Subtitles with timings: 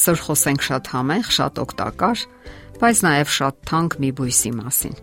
[0.00, 2.20] Այսօր խոսենք շատ համեղ, շատ օգտակար,
[2.80, 4.94] բայց նաև շատ թանկ մի բույսի մասին։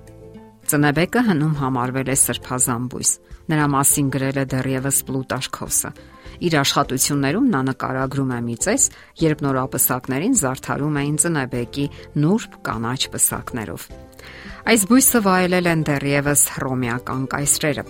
[0.71, 3.11] Ծնեբեկը հնում համարվել է սրբազան բույս։
[3.53, 5.91] Նրա մասին գրել է դեռևս Պլուտարքոսը։
[6.49, 8.89] Իր աշխատություններում նա նկարագրում է մի ծես,
[9.21, 11.85] երբ նորապսակներին զարդարում էին ծնեբեկի
[12.25, 13.87] նուրբ կանաչ պսակներով։
[14.65, 17.85] Այս բույսը վայելել են դեռևս հռոմեական կայսրերը։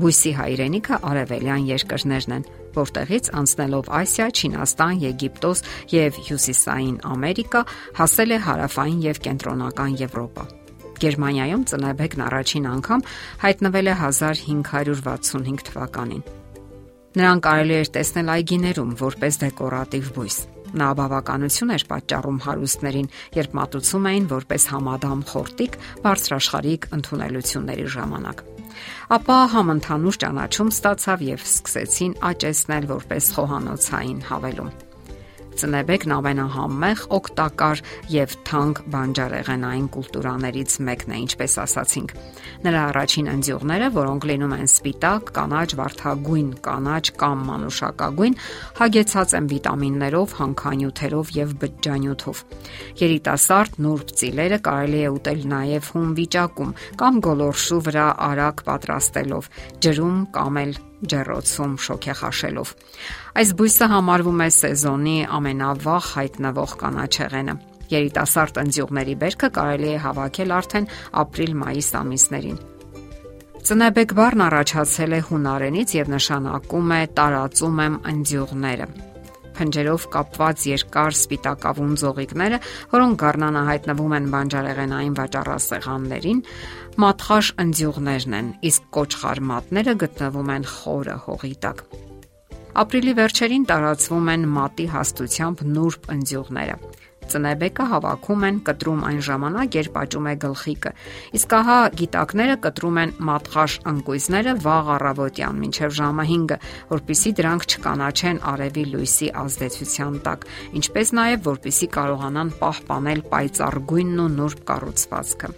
[0.00, 7.62] Բույսի հայրենիքը արևելյան երկրներն են, որտեղից անցնելով Ասիա, Չինաստան, Եգիպտոս եւ Հյուսիսային Ամերիկա
[8.00, 10.46] հասել է հարավային եւ կենտրոնական Եվրոպա։
[10.96, 13.06] Գերմանիայում ծնեբեկն առաջին անգամ
[13.44, 16.22] հայտնվել է 1565 թվականին։
[17.16, 20.36] Նրան կարելի էր տեսնել այգիներում որպես դեկորատիվ բույս։
[20.76, 23.08] Նա բավականություն էր պատճառում հարուստներին,
[23.38, 28.46] երբ մատուցում էին որպես համադամ խորտիկ բարձրաշխարհիկ ընդունելությունների ժամանակ
[29.16, 34.74] ապա համընդհանուր ճանաչում ստացավ եւ սկսեցին աճեցնել որպես խոհանոցային հավելում։
[35.56, 37.80] Ծնեբեկն ամենահամեղ, օգտակար
[38.12, 42.12] եւ թանկ բանջարեղենային կուլտուրաներից մեկն է, ինչպես ասացինք։
[42.66, 48.36] Նրա առաջին ընձյուղները, որոնք լինում են սպիտակ, կանաչ, վարդագույն, կանաչ կամ մանուշակագույն,
[48.80, 52.42] հագեցած են վիտամիններով, հանքանյութերով եւ բջջանյութով։
[53.00, 59.50] Երիտասարդ նուրբ ծիլերը կարելի է ուտել նաեւ հում վիճակում կամ գոլորշու վրա արագ պատրաստելով,
[59.86, 60.76] ջրում կամ էլ
[61.12, 62.70] ջեռոցում շոքեխաշելով։
[63.36, 67.56] Այս բույսը համարվում է սեզոնի ամենավաղ հայտնվող կանաչեղենը։
[67.96, 70.88] Երիտասարդ ընձյուղների բերքը կարելի է հավաքել արդեն
[71.22, 72.62] ապրիլ-մայիս ամիսներին։
[73.66, 78.88] Ծնեբեկ բառն առաջացել է հունարենից եւ նշանակում է տարածում եմ ընձյուղները
[79.56, 82.58] փնջերով կապված երկար սպիտակավուն ձողիկները,
[82.94, 86.42] որոնք գառնանը հայտնվում են բանջարեղենային վաճառասեղաններին,
[87.06, 91.82] մատխաշ ընձյուղներն են, իսկ կոճղար մատները գտնվում են խորը հողի տակ։
[92.76, 96.74] Ապրիլի վերջերին տարածվում են մատի հաստությամբ նուրբ ընձյուղները։
[97.32, 100.92] Ծնեբեկը հավաքում են կտրում այն ժամանակ, երբ աճում է գլխիկը։
[101.36, 106.58] Իսկ ահա գիտակները կտրում են մատխաշ ընկույզները վաղ առավոտյան մինչև ժամը 5-ը,
[106.94, 110.48] որpիսի դրանք չկանաչեն արևի լույսի ազդեցության տակ,
[110.80, 115.54] ինչպես նաև որpիսի կարողանան պահպանել պայծառ գույնն ու նուրբ կառուցվածքը։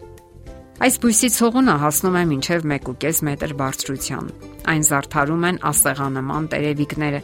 [0.78, 4.28] Այս բույսի ցողունը հասնում է մինչև 1.5 մետր բարձրության։
[4.71, 7.21] Այն զարդարում են ասեղանման տերևիկները,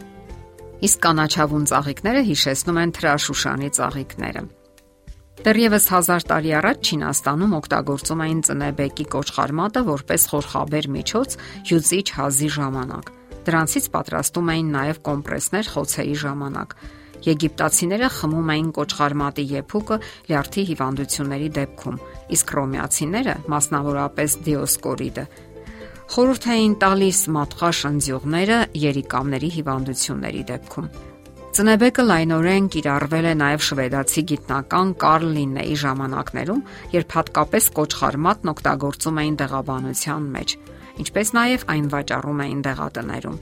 [0.83, 4.43] իսկ կանաչավուն ծաղիկները հիշեցնում են թրաշուշանի ծաղիկները։
[5.45, 11.35] Դեռևս 1000 տարի առաջ Չինաստանում օգտագործում էին ծնեբեկի կոճղարմատը որպես խորխաբեր միջոց
[11.69, 13.11] հյուծիչ հազի ժամանակ։
[13.45, 16.77] Դրանցից պատրաստում էին նաև կոմպրեսներ խոցերի ժամանակ։
[17.25, 19.97] Եգիպտացիները խմում էին կոճղարմատի եփուկը
[20.29, 21.99] լյարդի հիվանդությունների դեպքում,
[22.35, 25.25] իսկ ռոմեացիները, մասնավորապես Դիոսկորիդը,
[26.13, 30.89] խորհուրդ էին տալիս մատխաշ ընձյուղները երիկամների հիվանդությունների դեպքում։
[31.55, 36.61] Ծնեբեկը լայնորեն կիրառվել է նաև շվեդացի գիտնական Կարլ Լիննեի ժամանակներում,
[36.95, 40.55] երբ հատկապես կոճղարմատն օգտագործում էին դեղաբանության մեջ,
[41.05, 43.37] ինչպես նաև այն վաճառում էին դեղատներում։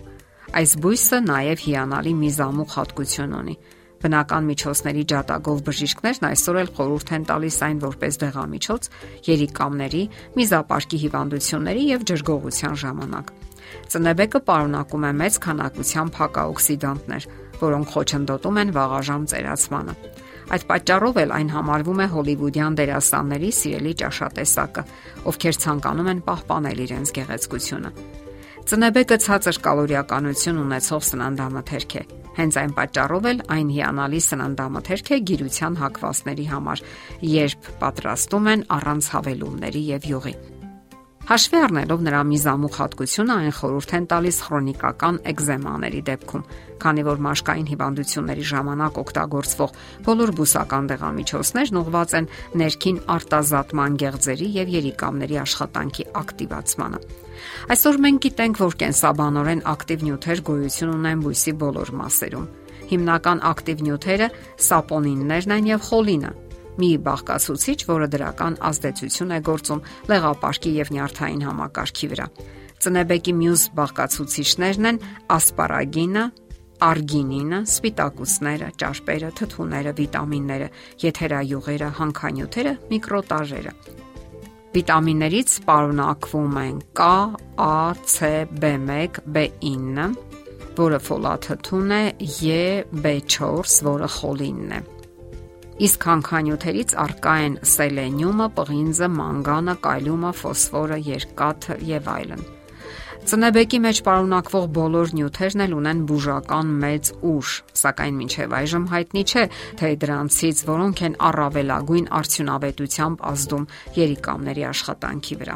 [0.53, 3.55] Այս բույսը նաև հիանալի միզամուխ հատկություն ունի։
[4.03, 8.89] Բնական միջոցների ջատագով բժիշկներն այսօր էլ խորհուրդ են տալիս այն որպես դեղամիջոց
[9.29, 10.01] երիկամների,
[10.39, 13.31] միզապարկի հիվանդությունների եւ ջրգողության ժամանակ։
[13.93, 17.27] Ծնեբեկը պարունակում է մեծ քանակությամբ հակաօքսիդանտներ,
[17.63, 19.95] որոնք խոչընդոտում են վաղաժամ ծերացմանը։
[20.53, 24.83] Այդ պատճառով էլ այն համարվում է հոլիվուդյան դերասանների սիրելի ճաշատեսակը,
[25.31, 27.95] ովքեր ցանկանում են պահպանել իրենց գեղեցկությունը։
[28.63, 32.03] Ծնեբեկը ցածր կալորիականություն ունեցող սննդամթերք է։
[32.37, 36.85] Հենց այն պատճառով էլ այն հիանալի սննդամթերք է գիրության հակվածների համար,
[37.33, 40.35] երբ պատրաստում են առանց հավելումների եւ յուղի։
[41.23, 46.41] Հաշվի առնելով նրա միզամուխ հատկությունը այն խորհուրդ են տալիս քրոնիկական էկզեմաների դեպքում,
[46.83, 52.27] քանի որ մաշկային հիվանդությունների ժամանակ օգտագործվող բոլոր բուսական դեղամիջոցներն ուղղված են
[52.59, 56.99] ներքին արտազատման գեղձերի եւ երիկամների աշխատանքի ակտիվացմանը։
[57.71, 62.51] Այսօր մենք գիտենք, որ կենսաբանորեն ակտիվ նյութեր գոյություն ունեն բույսի բոլոր մասերում։
[62.83, 64.27] Հիմնական ակտիվ նյութերը
[64.67, 66.31] սապոնիններն են եւ խոլինը,
[66.81, 72.27] մի բաղկացուցիչ, որը դրական ազդեցություն է գործում լեղապարկի եւ նյարդային համակարգի վրա։
[72.83, 74.97] Ծնեբեկի մյուս բաղկացուցիչներն են
[75.37, 76.23] ասպարագինը,
[76.83, 80.69] արգինինը, սպիտակուցները, ճարպերը, թթուները, վիտամինները,
[81.03, 83.75] եթերայուղերը, հանքանյութերը, միկրոտաժերը։
[84.73, 87.07] Վիտամիններից պարունակվում են K,
[87.61, 87.73] A,
[88.09, 90.07] C, B1, B9,
[90.79, 92.03] որը ֆոլաթթուն է,
[92.57, 92.65] E,
[93.05, 94.81] B4, որը խոլինն է։
[95.81, 102.43] Իսկ հանքանյութերից արկա են սելենիումը, պղինձը, մանգանը, կալիումը, ֆոսֆորը, երկաթը եւ այլն։
[103.23, 109.43] Ծնեբեկի մեջ պարունակվող բոլոր նյութերն էլ ունեն բուժական մեծ ուժ, սակայն մինչև այժմ հայտնի չէ,
[109.79, 115.55] թե դրանցից որոնք են առավելագույն արդյունավետությամբ ազդում երիկամների աշխատանքի վրա։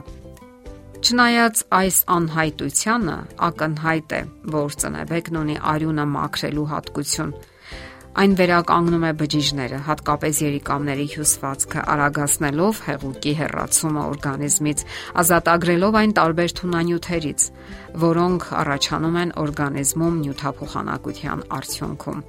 [0.97, 3.17] Չնայած այս անհայտությանը,
[3.51, 4.21] ակնհայտ է,
[4.55, 7.35] որ ծնեբեկն ունի արյունը մաքրելու հատկություն
[8.17, 14.81] Այն վերականգնում է բջիջները, հատկապես երիկամների հյուսվածքը, արագացնելով հեղուկի հեռացումը օրգանիզմից,
[15.21, 17.45] ազատագրելով այն տարբեր թունանյութերից,
[18.01, 22.25] որոնք առաջանում են օրգանիզմում նյութափոխանակության արդյունքում։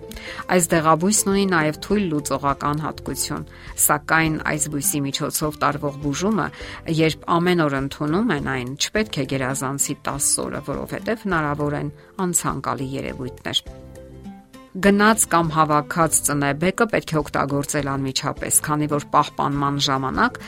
[0.53, 3.49] Այս դեղաբույսն ունի նաև թույլ լուծողական հատկություն,
[3.89, 6.49] սակայն այս բույսի միջոցով տարվող բուժումը,
[7.01, 11.93] երբ ամեն օր ընդունում են այն, չպետք է գերազանցի 10 օրը, որովհետև հնարավոր են
[12.29, 13.88] անցանկալի երևույթներ
[14.79, 20.39] գնաց կամ հավաքած ծնեբեկը պետք է օգտագործել անմիջապես, քանի որ պահպանման ժամանակ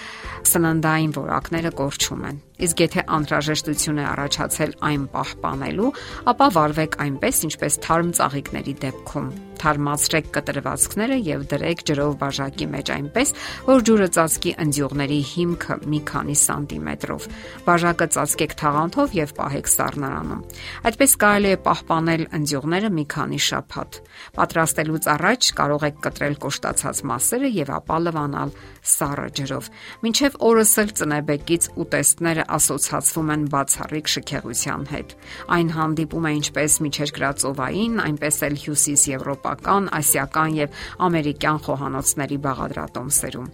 [0.51, 5.93] սննդային որակները կորչում են։ Իսկ եթե անհրաժեշտություն է առաջացել այն պահպանելու,
[6.35, 9.31] ապա վարվեք այնպես, ինչպես թարմ ծաղիկների դեպքում։
[9.61, 13.33] Թարմացրեք կտրվածքները եւ դրեք ջրով բաժակի մեջ այնպես,
[13.67, 17.27] որ ջուրը ծածկի ընձյուղների հիմքը մի քանի սանտիմետրով։
[17.67, 20.45] Բաժակը ծածկեք թաղանթով եւ պահեք սառնարանում։
[20.91, 24.01] Այդպես կարելի է պահպանել ընձյուղները մի քանի շաբաթ։
[24.41, 29.71] Պատրաստելուց առաջ կարող եք կտրել կոշտացած մասերը եւ ապա լվանալ սառը ջրով։
[30.01, 35.15] Մինչև օրս էլ ծնեբեկից ուտեստները ասոցացվում են բացառիկ շքեղության հետ։
[35.57, 43.49] Այն հանդիպում է ինչպես միջերկրածովային, այնպես էլ հյուսիս եվրոպական, ասիական եւ ամերիկյան խոհանոցների բաղադրատոմսերում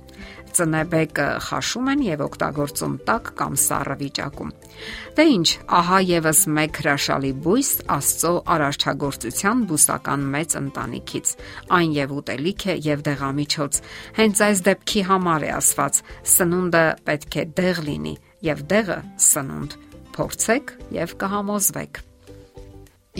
[0.56, 4.52] ծնեբեկը խաշում են եւ օգտագործում տաք կամ սառը վիճակում։
[5.16, 11.34] Դե ինչ, ահա եւս մեկ հրաշալի բույս Աստծո արարչագործության բուսական մեծ ընտանիքից։
[11.76, 13.82] Այն եւ ուտելիք է եւ դեղամիջոց։
[14.20, 16.00] Հենց այս դեպքի համար է ասված.
[16.36, 19.76] սնունդը պետք է դեղ լինի եւ դեղը սնունդ։
[20.16, 22.02] Փորձեք եւ կհամոզվեք։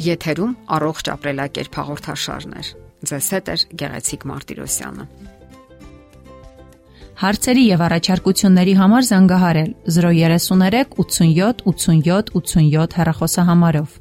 [0.07, 2.71] Եթերում առողջ ապրելակերպ հաղորդաշարներ։
[3.07, 5.07] Ձեզ հետ է Գեղեցիկ Մարտիրոսյանը։
[7.17, 13.95] Հարցերի եւ առաջարկությունների համար զանգահարել 033 87 87 87 հեռախոսահամարով։